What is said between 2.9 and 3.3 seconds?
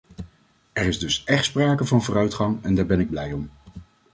ik